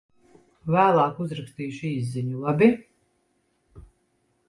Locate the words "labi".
2.49-2.73